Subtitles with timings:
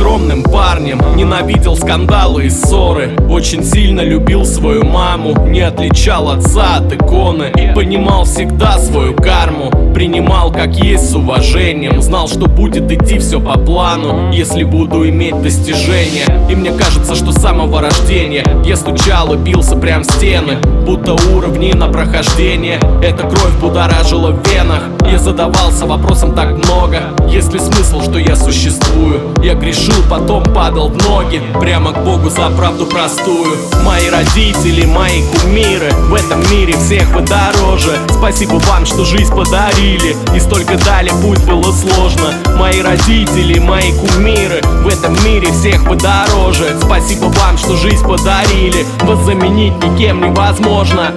[0.00, 0.98] скромным парнем.
[1.14, 3.10] Ненавидел скандалы и ссоры.
[3.28, 5.46] Очень сильно любил свою маму.
[5.46, 7.52] Не отличал отца от иконы.
[7.74, 9.70] Понимал всегда свою карму.
[9.94, 12.00] Принимал как есть с уважением.
[12.00, 16.24] Знал, что будет идти все по плану Если буду иметь достижения.
[16.48, 21.72] И мне кажется, что с самого рождения Я стучал и бился прям стены Будто уровни
[21.72, 22.78] на прохождение.
[23.02, 24.82] Эта кровь будоражила в венах.
[25.10, 27.02] Я задавался вопросом так много.
[27.28, 29.09] Есть ли смысл, что я существую?
[29.42, 31.42] Я грешил, потом падал в ноги.
[31.60, 33.56] Прямо к Богу за правду простую.
[33.84, 35.90] Мои родители, мои кумиры.
[36.08, 37.98] В этом мире всех вы дороже.
[38.10, 40.16] Спасибо вам, что жизнь подарили.
[40.34, 42.34] И столько дали, пусть было сложно.
[42.56, 44.60] Мои родители, мои кумиры.
[44.82, 46.76] В этом мире всех вы дороже.
[46.82, 48.84] Спасибо вам, что жизнь подарили.
[49.02, 51.14] Вас заменить никем невозможно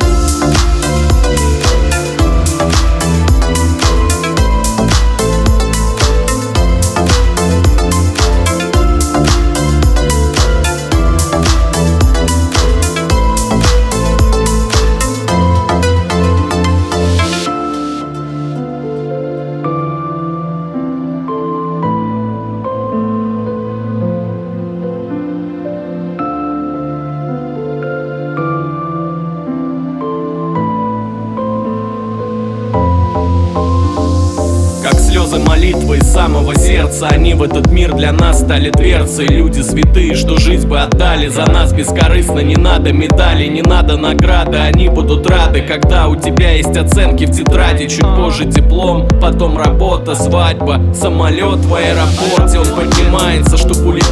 [35.53, 37.09] молитвы из самого сердца.
[37.11, 39.27] Они в этот мир для нас стали дверцей.
[39.27, 44.57] Люди святые, что жизнь бы отдали За нас бескорыстно, не надо медали Не надо награды,
[44.57, 47.87] они будут рады Когда у тебя есть оценки в тетради.
[47.87, 52.42] Чуть позже диплом, потом работа, свадьба Самолет в поднимается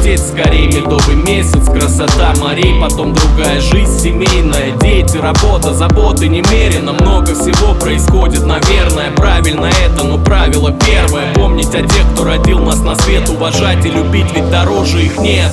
[0.02, 7.34] Улететь скорее Медовый месяц, красота морей Потом другая жизнь, семейная Дети, работа, заботы немерено Много
[7.34, 12.96] всего происходит, наверное Правильно это, но правило первое Помнить о тех, кто родил нас на
[12.96, 15.52] свет Уважать и любить, ведь дороже их нет.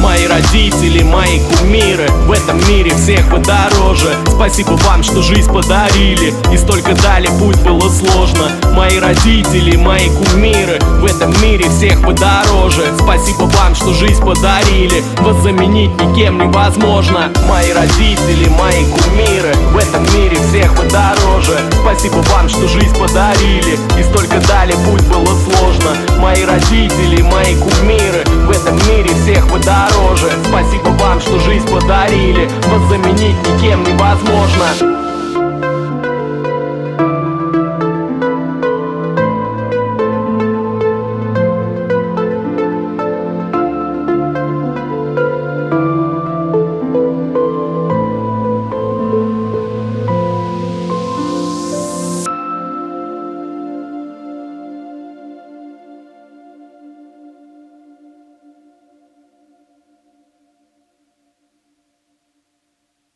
[0.00, 4.16] Мои родители, мои кумиры В этом мире всех вы дороже.
[4.26, 8.50] Спасибо вам, что жизнь подарили И столько дали, пусть было сложно
[8.82, 10.80] Мои родители, мои кумиры.
[10.98, 15.04] В этом мире всех вы дороже Спасибо вам, что жизнь подарили.
[15.20, 17.32] Вас заменить никем невозможно.
[17.48, 19.54] Мои родители, мои кумиры.
[19.70, 23.78] В этом мире всех вы дороже Спасибо вам, что жизнь подарили.
[24.00, 25.92] И столько дали, пусть было сложно.
[26.18, 28.24] Мои родители, мои кумиры.
[28.48, 32.50] В этом мире всех вы дороже Спасибо вам, что жизнь подарили.
[32.66, 35.11] Вас заменить никем невозможно